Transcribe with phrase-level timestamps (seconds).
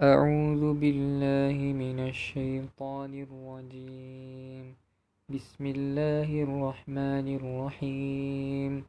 [0.00, 4.74] أعوذ بالله من الشيطان الرجيم.
[5.28, 8.84] بسم الله الرحمن الرحيم.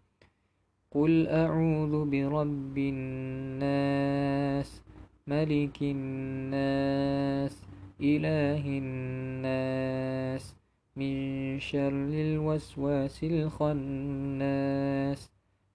[0.92, 4.82] قل أعوذ برب الناس
[5.28, 7.56] ملك الناس
[8.02, 10.56] إله الناس
[10.96, 11.14] من
[11.60, 15.30] شر الوسواس الخناس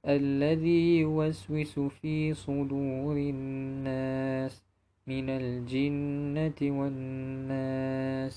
[0.09, 4.68] الذي يوسوس في صدور الناس
[5.08, 8.36] من الجنة والناس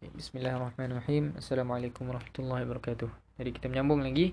[0.00, 4.32] Bismillahirrahmanirrahim Assalamualaikum warahmatullahi wabarakatuh Jadi kita menyambung lagi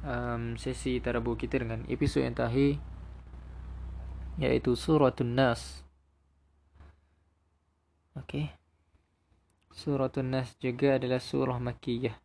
[0.00, 2.80] um, Sesi tarabu kita dengan episod yang terakhir
[4.40, 5.84] Iaitu Suratun Nas
[8.16, 8.48] Okay
[9.76, 12.16] Suratun Nas juga adalah surah Makiyah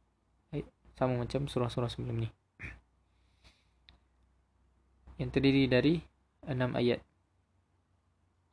[0.96, 2.30] Sama macam surah-surah sebelum ni
[5.20, 5.94] Yang terdiri dari
[6.48, 7.05] enam ayat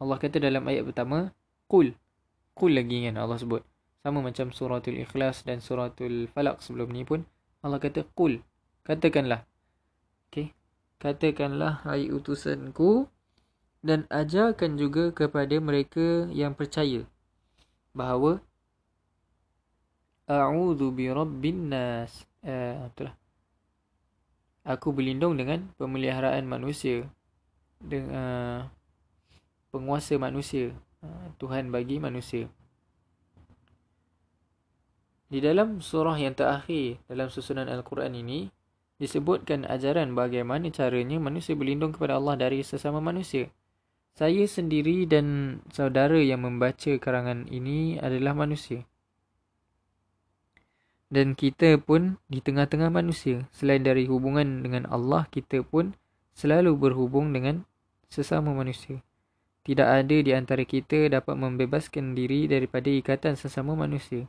[0.03, 1.31] Allah kata dalam ayat pertama
[1.71, 1.95] Qul.
[2.53, 3.63] Qul lagi kan Allah sebut.
[4.03, 7.23] Sama macam suratul ikhlas dan suratul falak sebelum ni pun
[7.63, 8.43] Allah kata qul.
[8.83, 9.47] Katakanlah.
[10.27, 10.51] Okey.
[10.99, 13.07] Katakanlah hai utusanku
[13.79, 17.07] dan ajarkan juga kepada mereka yang percaya
[17.95, 18.43] bahawa
[20.27, 22.27] a'udzu birabbin nas.
[22.43, 23.15] Eh itulah.
[24.67, 27.07] Aku berlindung dengan pemeliharaan manusia.
[27.79, 28.82] Dengan uh,
[29.73, 32.45] penguasa manusia uh, Tuhan bagi manusia
[35.33, 38.53] di dalam surah yang terakhir dalam susunan Al-Quran ini,
[39.01, 43.49] disebutkan ajaran bagaimana caranya manusia berlindung kepada Allah dari sesama manusia.
[44.13, 48.85] Saya sendiri dan saudara yang membaca karangan ini adalah manusia.
[51.09, 53.49] Dan kita pun di tengah-tengah manusia.
[53.49, 55.97] Selain dari hubungan dengan Allah, kita pun
[56.37, 57.65] selalu berhubung dengan
[58.05, 59.01] sesama manusia.
[59.63, 64.27] Tidak ada di antara kita dapat membebaskan diri daripada ikatan sesama manusia.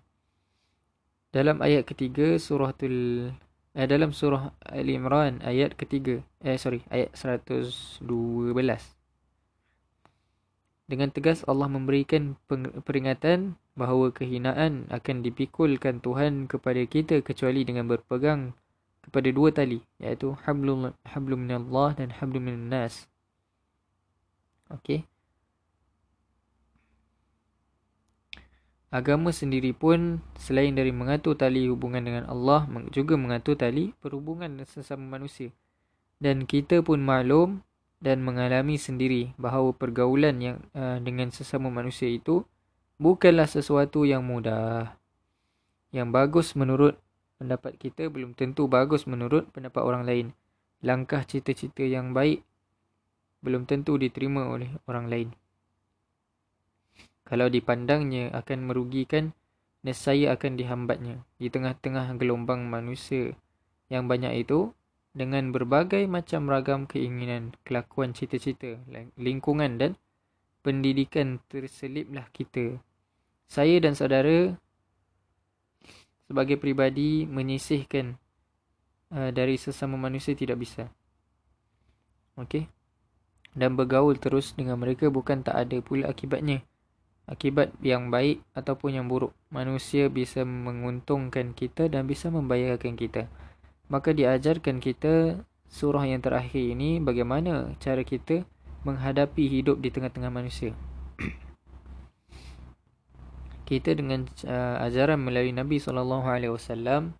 [1.34, 3.28] Dalam ayat ketiga surah tul
[3.74, 8.06] eh, dalam surah Ali Imran ayat ketiga eh sorry ayat 112
[10.84, 12.36] dengan tegas Allah memberikan
[12.84, 18.52] peringatan bahawa kehinaan akan dipikulkan Tuhan kepada kita kecuali dengan berpegang
[19.02, 23.08] kepada dua tali iaitu hablum hablum minallah dan hablum minannas
[24.70, 25.08] okey
[28.94, 32.62] Agama sendiri pun selain dari mengatur tali hubungan dengan Allah
[32.94, 35.50] juga mengatur tali perhubungan sesama manusia.
[36.22, 37.66] Dan kita pun maklum
[37.98, 42.46] dan mengalami sendiri bahawa pergaulan yang uh, dengan sesama manusia itu
[43.02, 44.94] bukanlah sesuatu yang mudah.
[45.90, 46.94] Yang bagus menurut
[47.42, 50.26] pendapat kita belum tentu bagus menurut pendapat orang lain.
[50.86, 52.46] Langkah cita-cita yang baik
[53.42, 55.34] belum tentu diterima oleh orang lain
[57.24, 59.32] kalau dipandangnya akan merugikan
[59.84, 63.36] nescaya akan dihambatnya di tengah-tengah gelombang manusia
[63.88, 64.72] yang banyak itu
[65.14, 68.80] dengan berbagai macam ragam keinginan, kelakuan cita-cita,
[69.14, 69.92] lingkungan dan
[70.64, 72.80] pendidikan terseliplah kita.
[73.46, 74.56] Saya dan saudara
[76.26, 78.16] sebagai pribadi menyisihkan
[79.12, 80.90] uh, dari sesama manusia tidak bisa.
[82.40, 82.66] Okey.
[83.54, 86.66] Dan bergaul terus dengan mereka bukan tak ada pula akibatnya
[87.24, 89.32] akibat yang baik ataupun yang buruk.
[89.48, 93.32] Manusia bisa menguntungkan kita dan bisa membahayakan kita.
[93.88, 98.44] Maka diajarkan kita surah yang terakhir ini bagaimana cara kita
[98.84, 100.76] menghadapi hidup di tengah-tengah manusia.
[103.68, 107.16] kita dengan uh, ajaran melalui Nabi SAW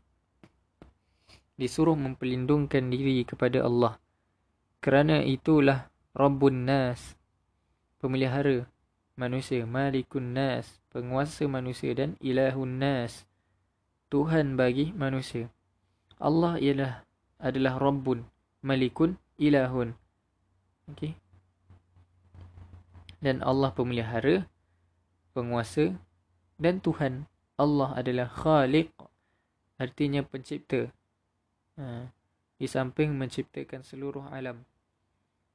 [1.56, 3.96] disuruh memperlindungkan diri kepada Allah.
[4.84, 7.16] Kerana itulah Rabbun Nas,
[8.02, 8.68] pemelihara
[9.14, 13.26] manusia malikun nas penguasa manusia dan ilahun nas
[14.10, 15.50] tuhan bagi manusia.
[16.18, 17.02] Allah ialah
[17.42, 18.22] adalah rabbun
[18.62, 19.94] malikun ilahun.
[20.94, 21.18] Okey.
[23.18, 24.46] Dan Allah pemelihara
[25.34, 25.96] penguasa
[26.60, 27.26] dan tuhan.
[27.54, 28.90] Allah adalah khaliq
[29.78, 30.90] artinya pencipta.
[31.74, 32.06] Ha.
[32.54, 34.62] di samping menciptakan seluruh alam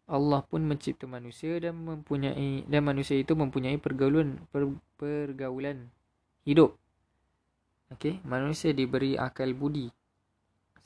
[0.10, 4.66] Allah pun mencipta manusia dan mempunyai dan manusia itu mempunyai pergaulan per,
[4.98, 5.94] pergaulan
[6.44, 6.74] hidup.
[7.94, 9.94] Okey, manusia diberi akal budi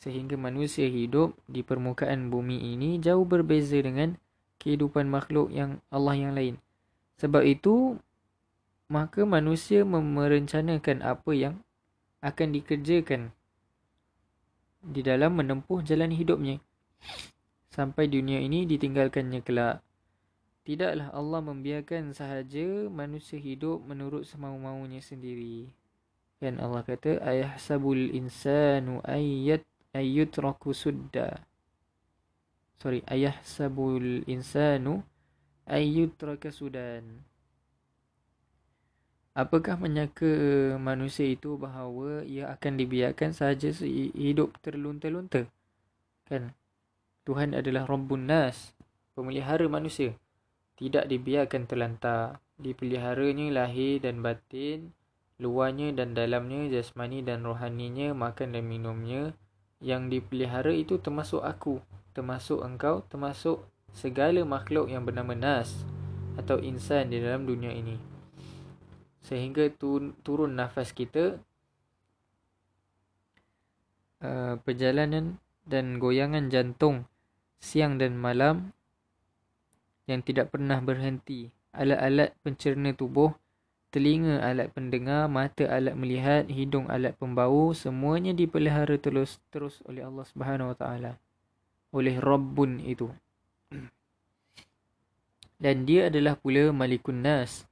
[0.03, 4.19] sehingga manusia hidup di permukaan bumi ini jauh berbeza dengan
[4.59, 6.59] kehidupan makhluk yang Allah yang lain.
[7.23, 7.95] Sebab itu
[8.91, 11.63] maka manusia merencanakan apa yang
[12.19, 13.31] akan dikerjakan
[14.83, 16.59] di dalam menempuh jalan hidupnya
[17.73, 19.81] sampai dunia ini ditinggalkannya kelak.
[20.63, 25.73] Tidaklah Allah membiarkan sahaja manusia hidup menurut semau-maunya sendiri.
[26.37, 29.65] Kan Allah kata ayahsabul insanu ayyat
[29.97, 31.41] ayyutraku sudda.
[32.77, 35.01] Sorry, ayahsabul insanu
[35.65, 37.25] ayyutraka sudan.
[39.33, 40.29] Apakah menyangka
[40.77, 43.73] manusia itu bahawa ia akan dibiarkan sahaja
[44.13, 45.49] hidup terlunta-lunta?
[46.29, 46.53] Kan?
[47.23, 48.75] Tuhan adalah Rabbun Nas,
[49.15, 50.19] pemelihara manusia
[50.77, 52.43] tidak dibiarkan terlantar.
[52.59, 54.93] Dipeliharanya lahir dan batin,
[55.41, 59.23] luarnya dan dalamnya, jasmani dan rohaninya, makan dan minumnya.
[59.83, 61.79] Yang dipelihara itu termasuk aku,
[62.15, 63.63] termasuk engkau, termasuk
[63.95, 65.71] segala makhluk yang bernama Nas
[66.35, 67.99] atau insan di dalam dunia ini.
[69.23, 69.71] Sehingga
[70.23, 71.39] turun nafas kita,
[74.23, 77.07] uh, perjalanan dan goyangan jantung
[77.63, 78.75] siang dan malam
[80.03, 81.47] yang tidak pernah berhenti.
[81.71, 83.31] Alat-alat pencerna tubuh,
[83.89, 90.27] telinga alat pendengar, mata alat melihat, hidung alat pembau, semuanya dipelihara terus terus oleh Allah
[90.27, 91.11] Subhanahu Wa Taala.
[91.95, 93.07] Oleh Rabbun itu.
[95.55, 97.63] Dan dia adalah pula Malikun Nas,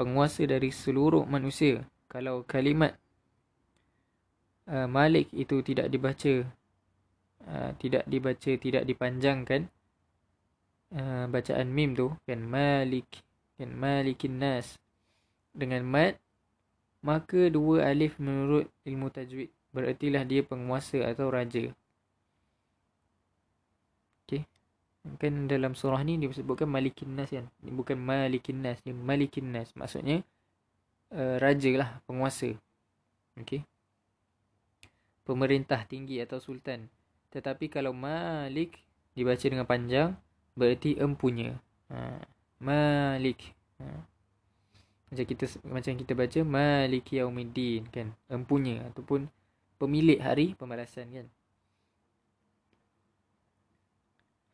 [0.00, 1.84] penguasa dari seluruh manusia.
[2.08, 2.96] Kalau kalimat
[4.64, 6.48] uh, Malik itu tidak dibaca,
[7.46, 9.70] uh, tidak dibaca, tidak dipanjangkan,
[10.94, 13.08] uh, bacaan mim tu kan malik
[13.56, 14.76] kan malikin nas.
[15.56, 16.20] Dengan mat
[17.00, 19.48] maka dua alif menurut ilmu tajwid.
[19.72, 21.70] Berertilah dia penguasa atau raja.
[24.24, 24.42] Okey.
[25.20, 27.46] Kan dalam surah ni dia sebutkan malikin nas kan?
[27.62, 29.70] Bukan malikin nas dia malikin nas.
[29.78, 30.26] Maksudnya
[31.14, 32.52] uh, raja lah penguasa.
[33.38, 33.62] Okey.
[35.26, 36.86] Pemerintah tinggi atau sultan
[37.36, 38.80] tetapi kalau malik
[39.12, 40.16] dibaca dengan panjang
[40.56, 41.52] berarti empunya.
[41.92, 42.20] Ha.
[42.64, 43.52] Malik.
[43.76, 43.84] Ha.
[45.12, 48.10] Macam kita macam kita baca Malik Yaumiddin kan.
[48.26, 49.28] Empunya ataupun
[49.76, 51.26] pemilik hari pembalasan kan.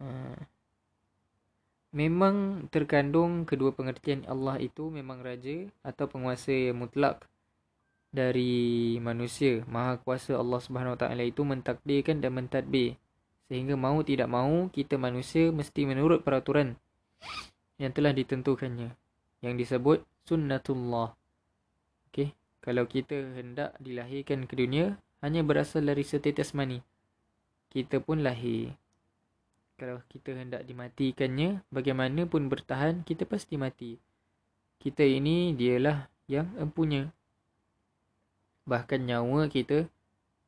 [0.03, 0.09] Ha.
[1.93, 7.29] Memang terkandung kedua pengertian Allah itu memang raja atau penguasa yang mutlak
[8.13, 9.65] dari manusia.
[9.67, 13.01] Maha kuasa Allah Subhanahu Taala itu mentakdirkan dan mentadbir
[13.49, 16.77] Sehingga mau tidak mau kita manusia mesti menurut peraturan
[17.81, 18.95] yang telah ditentukannya.
[19.43, 19.99] Yang disebut
[20.29, 21.17] sunnatullah.
[22.13, 22.31] Okey,
[22.63, 26.79] kalau kita hendak dilahirkan ke dunia hanya berasal dari status mani.
[27.73, 28.77] Kita pun lahir.
[29.81, 33.99] Kalau kita hendak dimatikannya, bagaimanapun bertahan, kita pasti mati.
[34.79, 37.11] Kita ini dialah yang empunya.
[38.63, 39.91] Bahkan nyawa kita,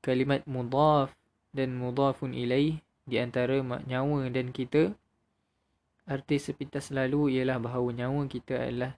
[0.05, 1.11] kalimat mudaf
[1.51, 4.93] dan mudafun ilaih di antara nyawa dan kita
[6.05, 8.93] arti sepintas lalu ialah bahawa nyawa kita adalah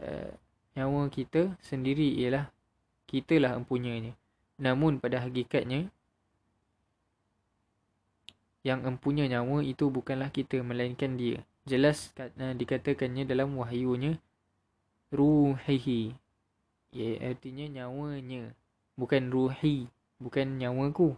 [0.00, 0.32] uh,
[0.76, 2.48] nyawa kita sendiri ialah
[3.04, 4.16] kitalah empunyanya.
[4.56, 5.92] Namun pada hakikatnya
[8.60, 11.44] yang empunya nyawa itu bukanlah kita melainkan dia.
[11.68, 14.16] Jelas uh, dikatakannya dalam wahyunya
[15.12, 16.16] ruhihi
[16.90, 18.54] ya artinya nyawanya
[18.98, 19.86] bukan ruhi
[20.20, 21.16] bukan nyawaku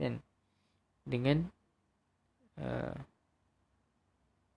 [0.00, 0.18] kan
[1.04, 1.46] dengan
[2.58, 2.96] uh,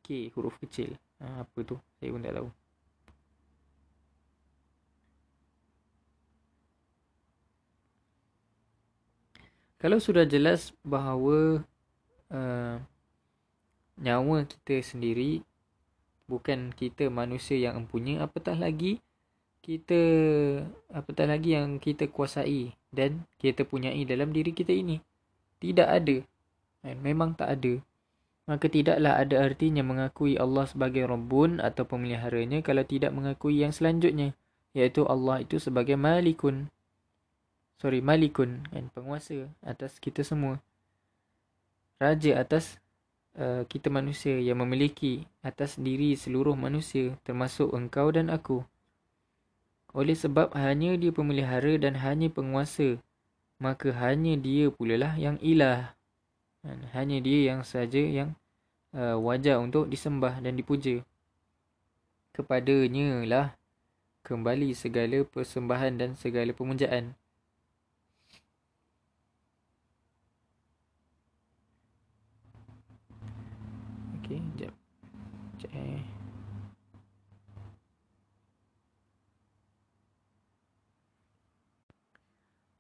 [0.02, 0.96] K huruf kecil.
[1.20, 1.76] Uh, apa tu?
[2.00, 2.50] Saya pun tak tahu.
[9.78, 11.62] Kalau sudah jelas bahawa
[12.34, 12.76] uh,
[14.02, 15.46] nyawa kita sendiri
[16.26, 19.06] bukan kita manusia yang empunya, apatah lagi
[19.68, 20.00] kita
[20.96, 25.04] apatah lagi yang kita kuasai dan kita punyai dalam diri kita ini.
[25.60, 26.24] Tidak ada
[26.88, 27.84] dan memang tak ada.
[28.48, 34.32] Maka tidaklah ada artinya mengakui Allah sebagai Rabbun atau pemeliharanya kalau tidak mengakui yang selanjutnya.
[34.72, 36.72] Iaitu Allah itu sebagai Malikun.
[37.84, 38.64] Sorry, Malikun.
[38.72, 40.64] Kan, penguasa atas kita semua.
[42.00, 42.80] Raja atas
[43.36, 48.64] uh, kita manusia yang memiliki atas diri seluruh manusia termasuk engkau dan aku.
[49.98, 53.02] Oleh sebab hanya dia pemelihara dan hanya penguasa.
[53.58, 55.98] Maka hanya dia pula lah yang ilah.
[56.94, 58.38] Hanya dia yang saja yang
[58.94, 61.02] uh, wajar untuk disembah dan dipuja.
[62.38, 63.48] Kepadanya lah
[64.22, 67.18] kembali segala persembahan dan segala pemujaan.
[74.22, 74.76] Okey, jap.
[75.58, 76.06] Jap eh.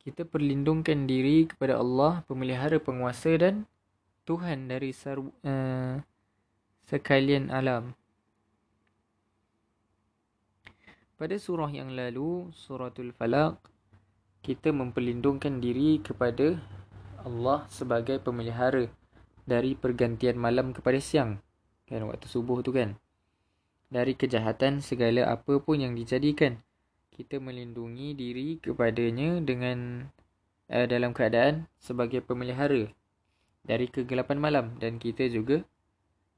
[0.08, 3.68] Kita perlindungkan diri kepada Allah, pemelihara penguasa dan
[4.24, 6.00] Tuhan dari sar, uh,
[6.88, 7.92] sekalian alam.
[11.20, 13.60] Pada surah yang lalu, suratul Falaq,
[14.48, 16.56] kita memperlindungkan diri kepada
[17.28, 18.88] Allah sebagai pemelihara
[19.44, 21.44] dari pergantian malam kepada siang.
[21.84, 22.96] Kan waktu subuh tu kan.
[23.92, 26.64] Dari kejahatan segala apa pun yang dijadikan.
[27.18, 30.06] Kita melindungi diri kepadanya dengan
[30.70, 32.94] uh, dalam keadaan sebagai pemelihara
[33.66, 34.66] dari kegelapan malam.
[34.78, 35.66] Dan kita juga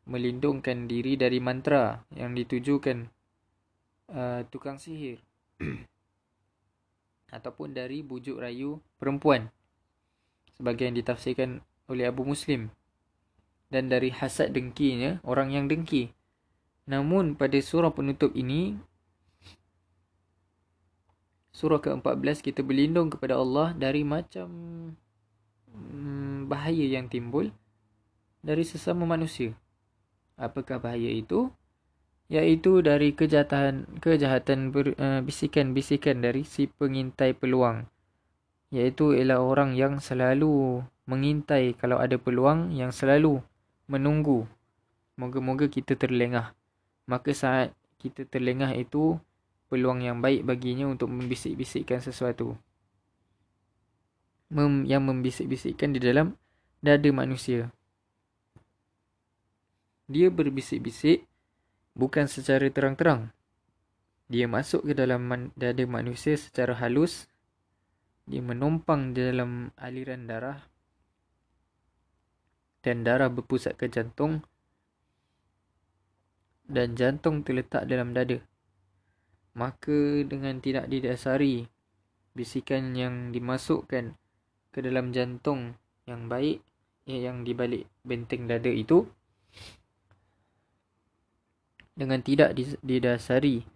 [0.07, 3.11] melindungkan diri dari mantra yang ditujukan
[4.07, 5.19] uh, tukang sihir
[7.35, 9.51] ataupun dari bujuk rayu perempuan
[10.55, 11.59] sebagai yang ditafsirkan
[11.91, 12.71] oleh Abu Muslim.
[13.67, 16.15] Dan dari hasad dengkinya orang yang dengki.
[16.89, 18.73] Namun pada surah penutup ini
[21.59, 24.47] surah ke-14 kita berlindung kepada Allah dari macam
[25.75, 27.51] hmm, bahaya yang timbul
[28.39, 29.51] dari sesama manusia.
[30.39, 31.51] Apakah bahaya itu?
[32.31, 37.91] Iaitu dari kejahatan kejahatan ber, uh, bisikan-bisikan dari si pengintai peluang.
[38.71, 40.79] Iaitu ialah orang yang selalu
[41.11, 43.43] mengintai kalau ada peluang yang selalu
[43.91, 44.47] menunggu.
[45.19, 46.55] Moga-moga kita terlengah.
[47.03, 49.19] Maka saat kita terlengah itu
[49.69, 52.57] peluang yang baik baginya untuk membisik-bisikkan sesuatu
[54.49, 56.33] Mem, yang membisik-bisikkan di dalam
[56.81, 57.69] dada manusia
[60.09, 61.29] dia berbisik-bisik
[61.93, 63.29] bukan secara terang-terang.
[64.25, 67.29] Dia masuk ke dalam dada manusia secara halus.
[68.25, 70.65] Dia menumpang di dalam aliran darah.
[72.81, 74.41] Dan darah berpusat ke jantung.
[76.65, 78.41] Dan jantung terletak dalam dada.
[79.59, 81.67] Maka dengan tidak didasari
[82.31, 84.15] bisikan yang dimasukkan
[84.71, 85.75] ke dalam jantung
[86.07, 86.63] yang baik
[87.03, 89.03] yang di balik benteng dada itu
[91.91, 93.67] dengan tidak didasari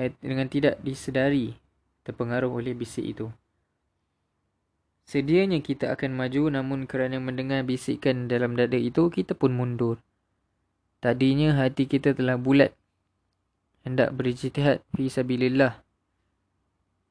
[0.00, 1.52] eh, dengan tidak disedari
[2.00, 3.28] terpengaruh oleh bisik itu.
[5.06, 10.00] Sedianya kita akan maju namun kerana mendengar bisikan dalam dada itu kita pun mundur.
[10.98, 12.72] Tadinya hati kita telah bulat
[13.86, 15.78] hendak berijtihad fi sabilillah.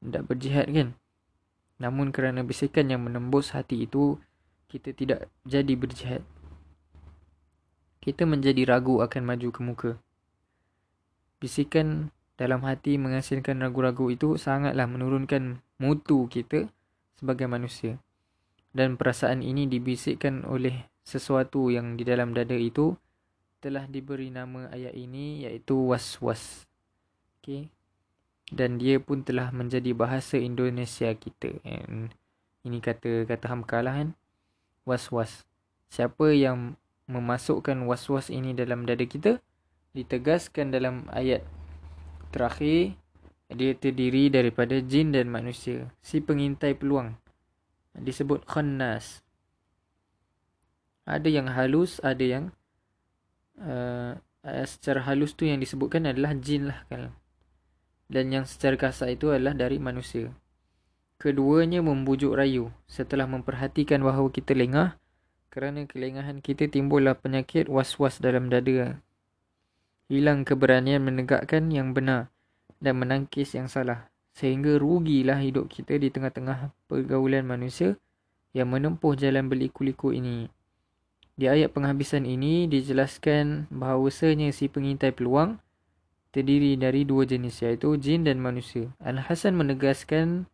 [0.04, 0.92] Hendak berjihad kan?
[1.80, 4.20] Namun kerana bisikan yang menembus hati itu
[4.68, 6.20] kita tidak jadi berjihad.
[8.04, 9.92] Kita menjadi ragu akan maju ke muka
[11.36, 16.68] bisikan dalam hati menghasilkan ragu-ragu itu sangatlah menurunkan mutu kita
[17.16, 18.00] sebagai manusia.
[18.76, 22.92] Dan perasaan ini dibisikkan oleh sesuatu yang di dalam dada itu
[23.66, 26.70] telah diberi nama ayat ini iaitu was-was.
[27.42, 27.74] Okay.
[28.46, 31.58] Dan dia pun telah menjadi bahasa Indonesia kita.
[31.66, 32.14] And
[32.62, 34.10] ini kata kata hamkalah kan.
[34.86, 35.42] Was-was.
[35.90, 36.78] Siapa yang
[37.10, 39.42] memasukkan was-was ini dalam dada kita,
[39.98, 41.42] ditegaskan dalam ayat
[42.30, 42.94] terakhir
[43.48, 47.14] dia terdiri daripada jin dan manusia si pengintai peluang
[47.94, 49.22] disebut khannas
[51.06, 52.50] ada yang halus ada yang
[53.60, 54.16] uh,
[54.64, 57.12] secara halus tu yang disebutkan adalah jin lah kan.
[58.06, 60.30] Dan yang secara kasar itu adalah dari manusia.
[61.16, 65.00] Keduanya membujuk rayu setelah memperhatikan bahawa kita lengah
[65.48, 69.00] kerana kelengahan kita timbullah penyakit was-was dalam dada.
[70.06, 72.30] Hilang keberanian menegakkan yang benar
[72.78, 77.96] dan menangkis yang salah sehingga rugilah hidup kita di tengah-tengah pergaulan manusia
[78.52, 80.52] yang menempuh jalan berliku-liku ini.
[81.36, 85.60] Di ayat penghabisan ini dijelaskan bahawasanya si pengintai peluang
[86.32, 88.88] terdiri dari dua jenis iaitu jin dan manusia.
[89.04, 90.48] Al-Hasan menegaskan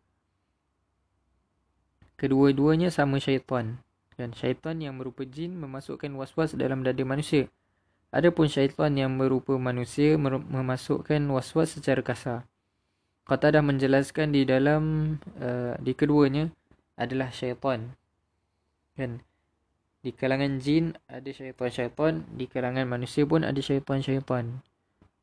[2.19, 3.79] kedua-duanya sama syaitan.
[4.19, 7.47] Dan syaitan yang merupa jin memasukkan was-was dalam dada manusia.
[8.13, 12.39] Adapun syaitan yang berupa manusia memasukkan was-was secara kasar.
[13.23, 16.51] Qatadah menjelaskan di dalam uh, di keduanya
[16.99, 17.95] adalah syaitan.
[18.99, 19.23] Kan?
[20.03, 24.59] Di kalangan jin ada syaitan-syaitan, di kalangan manusia pun ada syaitan-syaitan.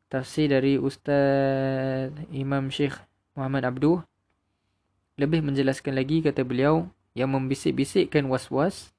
[0.09, 2.97] Tafsir dari Ustaz Imam Syekh
[3.37, 4.01] Muhammad Abduh
[5.21, 8.97] lebih menjelaskan lagi kata beliau yang membisik-bisikkan was-was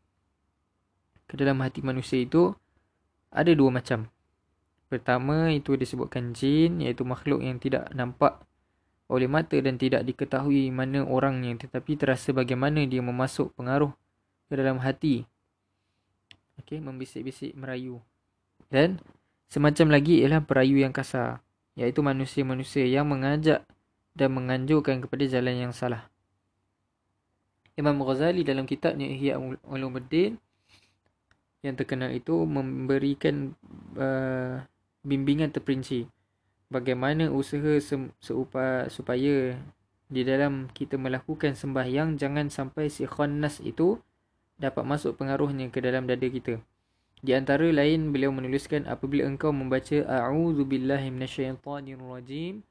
[1.25, 2.53] ke dalam hati manusia itu
[3.33, 4.05] ada dua macam.
[4.85, 8.37] Pertama itu disebutkan jin iaitu makhluk yang tidak nampak
[9.09, 13.89] oleh mata dan tidak diketahui mana orangnya tetapi terasa bagaimana dia memasuk pengaruh
[14.45, 15.30] ke dalam hati.
[16.61, 17.97] Okey, membisik-bisik merayu.
[18.69, 19.01] Dan
[19.49, 21.41] semacam lagi ialah perayu yang kasar
[21.73, 23.65] iaitu manusia-manusia yang mengajak
[24.13, 26.11] dan menganjurkan kepada jalan yang salah.
[27.79, 30.37] Imam Ghazali dalam kitabnya Ihya Ulumuddin
[31.65, 33.57] yang terkenal itu memberikan
[33.95, 34.61] uh,
[35.01, 36.05] bimbingan terperinci
[36.69, 37.79] bagaimana usaha
[38.19, 39.55] seupa supaya
[40.11, 43.95] di dalam kita melakukan sembahyang jangan sampai si khannas itu
[44.61, 46.61] dapat masuk pengaruhnya ke dalam dada kita.
[47.21, 52.65] Di antara lain beliau menuliskan apabila engkau membaca a'udzu billahi minasyaitonir rajim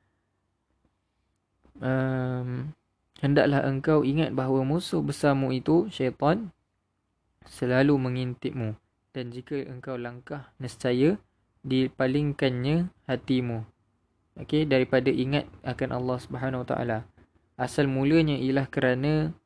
[1.78, 2.75] um,
[3.23, 6.50] hendaklah engkau ingat bahawa musuh besarmu itu syaitan
[7.47, 8.75] selalu mengintipmu
[9.14, 11.18] dan jika engkau langkah nescaya
[11.66, 13.66] dipalingkannya hatimu.
[14.38, 16.99] Okey daripada ingat akan Allah Subhanahu Wa Taala
[17.61, 19.37] asal mulanya ialah kerana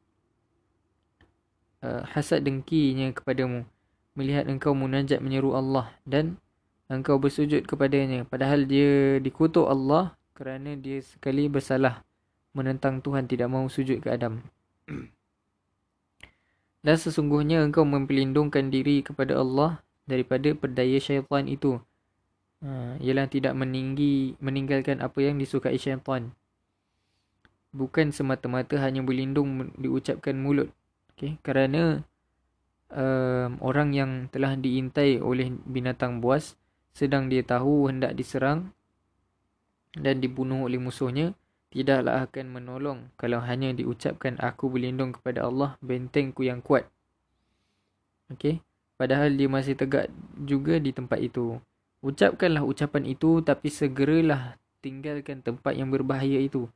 [1.85, 3.69] uh, hasad dengkinya kepadamu.
[4.17, 6.41] Melihat engkau munajat menyeru Allah dan
[6.89, 8.25] engkau bersujud kepadanya.
[8.25, 12.01] Padahal dia dikutuk Allah kerana dia sekali bersalah
[12.57, 14.41] menentang Tuhan tidak mahu sujud ke Adam.
[16.85, 21.81] Dan sesungguhnya engkau memperlindungkan diri kepada Allah daripada perdaya syaitan itu.
[22.65, 26.33] Uh, ialah tidak meninggi meninggalkan apa yang disukai syaitan.
[27.75, 30.71] Bukan semata-mata hanya berlindung diucapkan mulut.
[31.15, 31.39] Okay?
[31.41, 32.03] Kerana
[32.91, 36.59] um, orang yang telah diintai oleh binatang buas
[36.95, 38.71] sedang dia tahu hendak diserang
[39.95, 41.35] dan dibunuh oleh musuhnya,
[41.71, 46.87] tidaklah akan menolong kalau hanya diucapkan aku berlindung kepada Allah bentengku yang kuat.
[48.31, 48.63] Okay?
[48.95, 50.07] Padahal dia masih tegak
[50.39, 51.59] juga di tempat itu.
[51.99, 56.71] Ucapkanlah ucapan itu tapi segeralah tinggalkan tempat yang berbahaya itu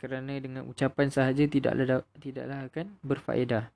[0.00, 3.68] kerana dengan ucapan sahaja tidaklah tidaklah akan berfaedah.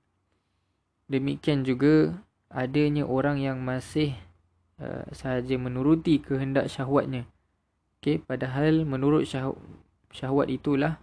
[1.05, 2.17] Demikian juga
[2.49, 4.17] adanya orang yang masih
[4.81, 7.29] uh, sahaja menuruti kehendak syahwatnya.
[8.01, 9.53] Okey, padahal menurut syah,
[10.09, 11.01] syahwat itulah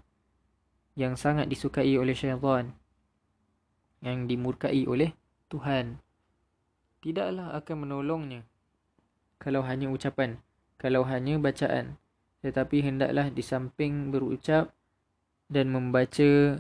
[0.99, 2.75] yang sangat disukai oleh syaitan
[4.03, 5.15] yang dimurkai oleh
[5.49, 6.03] Tuhan.
[7.03, 8.43] Tidaklah akan menolongnya
[9.39, 10.39] kalau hanya ucapan,
[10.79, 11.99] kalau hanya bacaan.
[12.43, 14.75] Tetapi hendaklah di samping berucap
[15.47, 16.59] dan membaca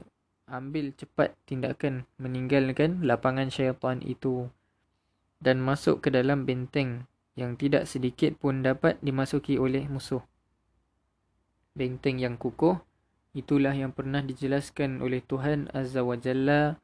[0.53, 4.53] ambil cepat tindakan meninggalkan lapangan syaitan itu
[5.41, 10.21] dan masuk ke dalam benteng yang tidak sedikit pun dapat dimasuki oleh musuh.
[11.73, 12.77] Benteng yang kukuh
[13.33, 16.77] itulah yang pernah dijelaskan oleh Tuhan Azza wa Jalla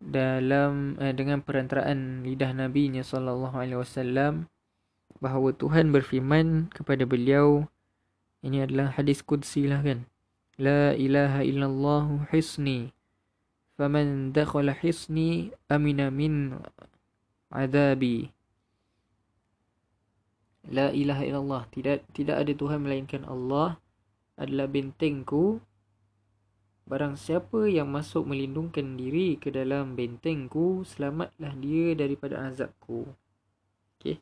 [0.00, 4.48] dalam eh, dengan perantaraan lidah Nabi-Nya sallallahu alaihi wasallam
[5.20, 7.68] bahawa Tuhan berfirman kepada beliau
[8.40, 10.08] ini adalah hadis qudsi lah kan
[10.61, 12.93] لا إله إلا الله حصني
[13.79, 16.33] فمن دخل حصني أمن من
[17.51, 18.19] عذابي
[20.69, 23.81] لا إله إلا الله tidak tidak ada Tuhan melainkan Allah
[24.37, 25.59] adalah bentengku
[26.91, 33.07] Barang siapa yang masuk melindungkan diri ke dalam bentengku, selamatlah dia daripada azabku.
[33.95, 34.19] Okay.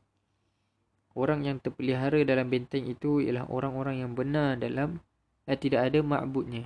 [1.18, 5.02] Orang yang terpelihara dalam benteng itu ialah orang-orang yang benar dalam
[5.45, 6.65] dan tidak ada ma'budnya.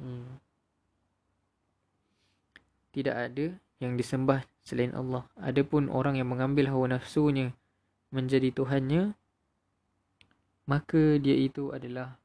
[0.00, 0.40] Hmm.
[2.92, 3.46] Tidak ada
[3.82, 5.26] yang disembah selain Allah.
[5.38, 7.52] Adapun orang yang mengambil hawa nafsunya
[8.14, 9.12] menjadi Tuhannya,
[10.64, 12.16] maka dia itu adalah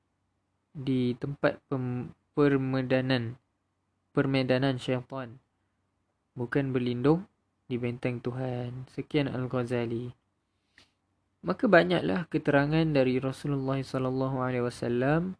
[0.72, 1.60] di tempat
[2.38, 3.36] permedanan
[4.14, 5.42] permedanan syaitan
[6.40, 7.28] bukan berlindung
[7.68, 8.88] di benteng Tuhan.
[8.96, 10.19] Sekian Al-Ghazali.
[11.40, 15.40] Maka banyaklah keterangan dari Rasulullah wasallam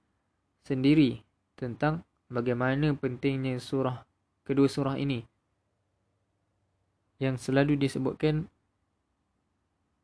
[0.64, 1.20] sendiri
[1.60, 4.08] tentang bagaimana pentingnya surah
[4.48, 5.28] kedua surah ini.
[7.20, 8.48] Yang selalu disebutkan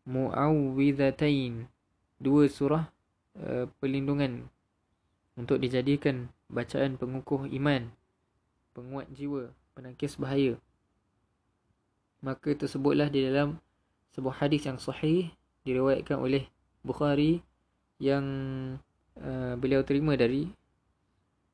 [0.03, 1.71] muawwidhatain
[2.19, 2.91] dua surah
[3.39, 4.51] uh, perlindungan
[5.39, 7.87] untuk dijadikan bacaan pengukuh iman
[8.75, 10.59] penguat jiwa penangkis bahaya.
[12.19, 13.63] Maka tersebutlah di dalam
[14.11, 15.31] sebuah hadis yang sahih
[15.65, 16.47] diriwayatkan oleh
[16.85, 17.41] Bukhari
[17.97, 18.25] yang
[19.17, 20.47] uh, beliau terima dari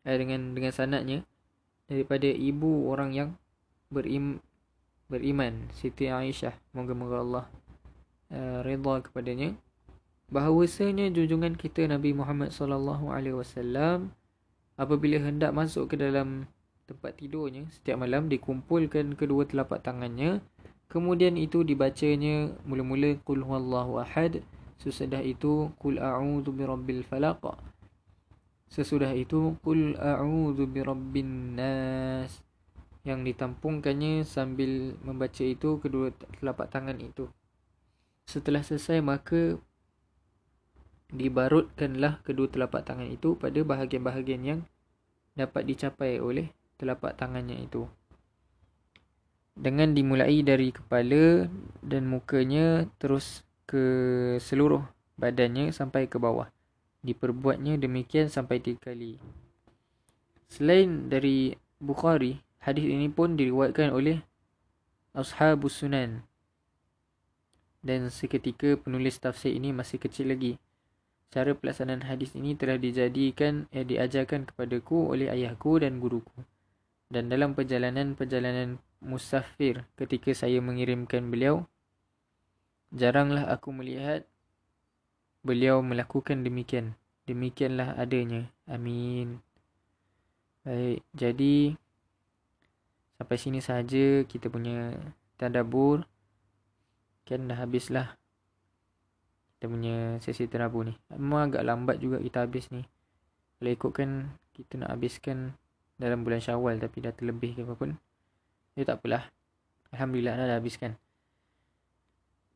[0.03, 1.23] uh, dengan dengan sanadnya
[1.87, 3.29] daripada ibu orang yang
[3.87, 4.43] berim,
[5.07, 6.55] beriman Siti Aisyah.
[6.75, 7.45] Moga-moga Allah
[8.35, 9.55] uh, redha kepadanya.
[10.31, 14.15] Bahawasanya junjungan kita Nabi Muhammad sallallahu alaihi wasallam
[14.79, 16.47] apabila hendak masuk ke dalam
[16.87, 20.43] tempat tidurnya setiap malam dikumpulkan kedua telapak tangannya
[20.91, 24.43] Kemudian itu dibacanya mula-mula Qul huwallahu ahad.
[24.75, 27.39] Sesudah itu Qul a'udhu birabbil falaq.
[28.67, 32.43] Sesudah itu Qul a'udhu birabbin nas.
[33.07, 37.31] Yang ditampungkannya sambil membaca itu kedua telapak tangan itu.
[38.27, 39.55] Setelah selesai maka
[41.11, 44.59] dibarutkanlah kedua telapak tangan itu pada bahagian-bahagian yang
[45.39, 47.87] dapat dicapai oleh telapak tangannya itu.
[49.55, 51.51] Dengan dimulai dari kepala
[51.83, 53.83] dan mukanya terus ke
[54.39, 54.83] seluruh
[55.19, 56.49] badannya sampai ke bawah.
[57.01, 59.17] Diperbuatnya demikian sampai tiga kali.
[60.51, 64.21] Selain dari Bukhari, hadis ini pun diriwayatkan oleh
[65.17, 66.21] Ashabus Sunan.
[67.81, 70.61] Dan seketika penulis tafsir ini masih kecil lagi.
[71.31, 76.45] Cara pelaksanaan hadis ini telah dijadikan eh, diajarkan kepadaku oleh ayahku dan guruku.
[77.09, 81.65] Dan dalam perjalanan-perjalanan musafir ketika saya mengirimkan beliau,
[82.93, 84.23] jaranglah aku melihat
[85.41, 86.93] beliau melakukan demikian.
[87.25, 88.49] Demikianlah adanya.
[88.69, 89.41] Amin.
[90.61, 91.73] Baik, jadi
[93.17, 94.93] sampai sini saja kita punya
[95.41, 96.05] tadabbur.
[97.25, 98.21] Kan dah habislah
[99.61, 100.97] kita punya sesi terabu ni.
[101.13, 102.81] Memang agak lambat juga kita habis ni.
[103.61, 105.53] Kalau ikutkan kita nak habiskan
[106.01, 107.93] dalam bulan syawal tapi dah terlebih ke apa pun.
[108.77, 109.27] Ya tak apalah.
[109.91, 110.95] Alhamdulillah dah habiskan.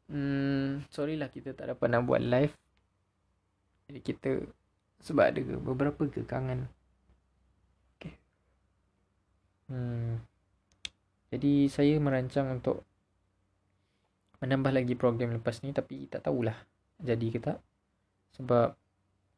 [0.06, 2.54] Hmm, sorry lah kita tak dapat nak buat live.
[3.90, 4.30] Jadi kita
[5.04, 6.66] sebab ada beberapa kekangan.
[7.98, 8.16] Okay.
[9.68, 10.24] Hmm.
[11.34, 12.86] Jadi saya merancang untuk
[14.46, 16.54] menambah lagi program lepas ni tapi tak tahulah
[17.02, 17.60] jadi ke tak
[18.36, 18.76] sebab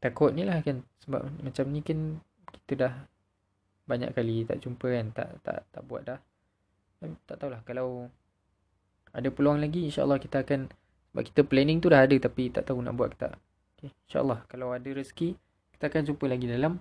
[0.03, 2.19] takut ni lah kan sebab macam ni kan
[2.51, 2.93] kita dah
[3.87, 6.19] banyak kali tak jumpa kan tak tak tak buat dah
[7.29, 8.09] tak tahulah kalau
[9.13, 10.69] ada peluang lagi insyaallah kita akan
[11.17, 13.33] sebab kita planning tu dah ada tapi tak tahu nak buat ke tak.
[13.73, 15.33] Okay, insyaallah kalau ada rezeki
[15.73, 16.77] kita akan jumpa lagi dalam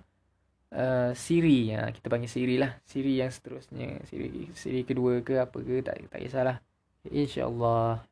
[0.77, 1.73] uh, siri.
[1.73, 2.77] Ya kita panggil siri lah.
[2.85, 4.01] Siri yang seterusnya.
[4.05, 6.61] Siri siri kedua ke apa ke tak tak kisahlah.
[7.09, 8.05] Insyaallah.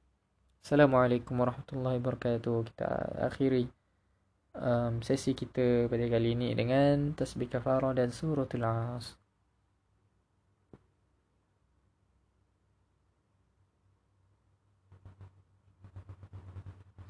[0.66, 2.58] Assalamualaikum warahmatullahi wabarakatuh.
[2.74, 2.90] Kita
[3.30, 3.70] akhiri
[4.58, 9.14] um, sesi kita pada kali ini dengan tasbih kafarah dan suratul as.